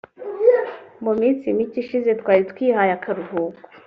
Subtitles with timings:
[1.03, 3.59] “Mu minsi mike ishize twari twihaye akaruhuko